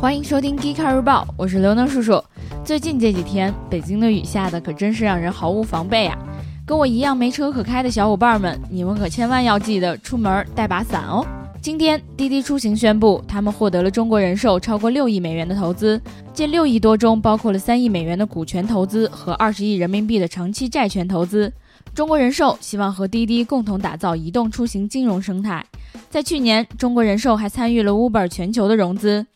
[0.00, 2.22] 欢迎收听《g e e k 日报》，我是刘能叔叔。
[2.64, 6.16] 最近这几天，北京的雨下的可真是让人毫无防备啊！
[6.64, 11.26] 跟我一样没车可开的小伙伴们，你们可千万要记得出门带把伞哦。
[11.60, 16.00] 今天，滴滴出行宣布，他们获得了中国人寿超过六亿美元的投资，
[16.32, 21.52] 这六亿多中包括了三亿美元的股权投资和二十亿人民币的长期债权投资。
[21.92, 25.66] 中国人寿希望和滴滴共同打造移动出行金融生态。
[26.08, 29.26] 在去年，中国人寿还参与了 Uber 全球的融资。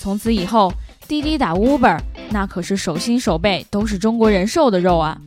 [0.00, 0.72] 从此以后，
[1.06, 2.00] 滴滴打 Uber，
[2.30, 5.20] 那可是手心手背都是中国人寿的肉啊！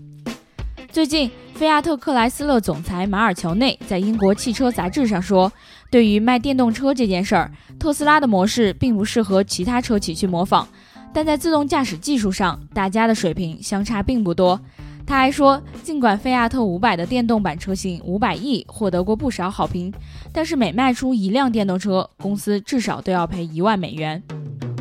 [0.91, 5.54] 最近，菲亚特克莱斯勒总裁马尔乔内在英国汽车杂志上说，
[5.91, 10.68] 对于卖电动车这件事儿，特斯拉的模式并不适合其他车企去模仿，
[11.13, 14.60] 但在自动驾驶技术上，大家的水平相差并不多。
[15.05, 19.94] 他还说，尽管菲亚特五百的电动版车型五百 E 获得过不少好评，
[20.32, 24.24] 但是每卖出一辆电动车，公司至少都要赔一万美元。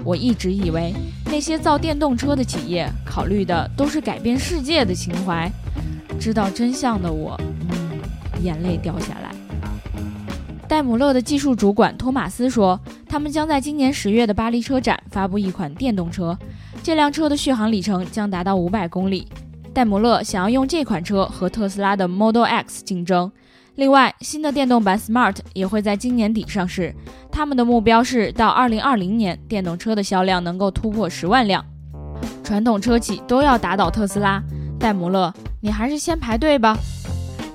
[0.04, 0.92] 我一直以为
[1.26, 5.50] 那些造电动车的企业考虑的都是改变世界的情怀，
[6.18, 7.38] 知道真相的我，
[8.42, 9.30] 眼泪掉下来。
[10.68, 16.36] 戴姆勒的技术主管托马斯说，他们将在今年十月的巴黎车展发布一款电动车，
[16.82, 19.28] 这辆车的续航里程将达到五百公里。
[19.74, 23.30] 戴姆勒想要用这款车和特斯拉的 Model X 竞争。
[23.76, 26.94] 另外，新的电动版 Smart 也会在今年底上市。
[27.30, 31.64] 他们的目标是到2020年，电动车的销量能够突破十万辆。
[32.44, 34.42] 传统车企都要打倒特斯拉，
[34.78, 36.76] 戴姆勒，你还是先排队吧。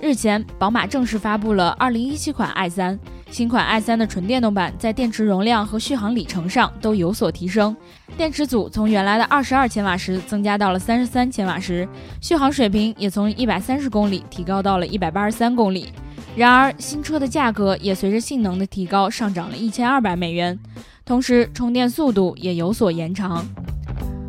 [0.02, 2.98] 日前，宝马正式发布了2017款 i3。
[3.30, 7.76] 新款 i3 的纯电动版在电池容量和续航里程上都有所提升，
[8.18, 11.88] 电池组从原来的22千瓦时增加到了33千瓦时，
[12.22, 15.92] 续航水平也从130公里提高到了183公里。
[16.38, 20.60] 然而，新车的价格也随着性能的提高上涨了一千二百美元，
[21.04, 23.44] 同时充电速度也有所延长。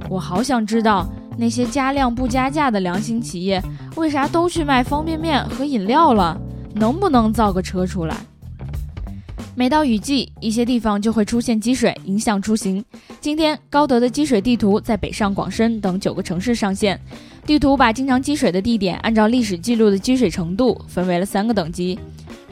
[0.08, 3.62] 我好想知道那些加量不加价的良心企业
[3.94, 6.40] 为啥都去卖方便面和饮料了？
[6.72, 8.16] 能不能造个车出来？
[9.58, 12.84] 每到雨季，一些地方就会出现积水，影响出行。
[13.20, 17.00] 今天，高德的积水地图在北上广深等九个城市上线。
[17.44, 21.98] 地图把经常积水的地点按照历史记录的积水程度分为了三个等级。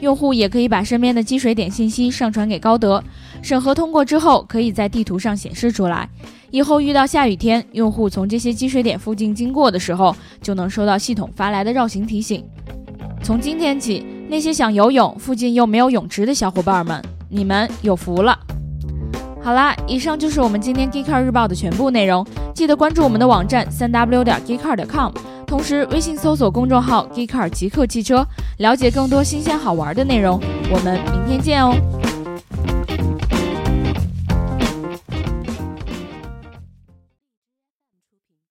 [0.01, 3.01] 用户也可以把身边的积水点信息上传给高德，
[3.41, 6.09] 审核通过之后，可以在地图上显示出来。
[6.51, 12.43] 以后遇到下雨天，用户从这些积水点附近经过的时候，就能收到系统发来的绕行提醒。
[13.23, 18.37] 从今天起，那些想游泳附近又没有泳池的小伙伴们，你们有福了。
[19.41, 22.25] 好啦，以上就是我们今天 Geekcar 日报的全部内容。
[22.53, 25.13] 记得关注我们的网站三 w 点 geekcar 点 com，
[25.45, 28.25] 同时微信搜索公众号 Geekcar 极客汽车，
[28.57, 30.37] 了解更多新鲜好玩的内容。
[30.69, 31.73] 我们明天见哦。